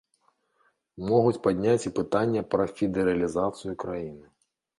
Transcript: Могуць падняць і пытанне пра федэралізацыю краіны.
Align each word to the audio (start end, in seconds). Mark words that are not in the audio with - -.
Могуць 1.09 1.41
падняць 1.47 1.83
і 1.89 1.91
пытанне 1.99 2.41
пра 2.55 2.63
федэралізацыю 2.81 3.73
краіны. 3.87 4.25